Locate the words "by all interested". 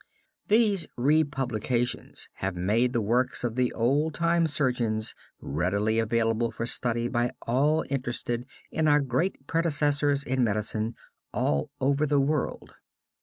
7.07-8.47